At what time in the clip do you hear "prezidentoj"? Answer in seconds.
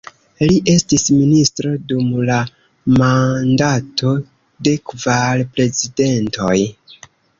5.59-6.57